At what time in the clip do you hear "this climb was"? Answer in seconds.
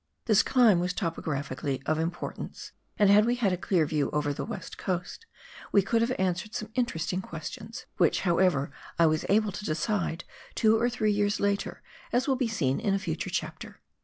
0.25-0.93